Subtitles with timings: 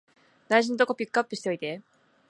[0.47, 1.83] 大事なとこピックアップしといて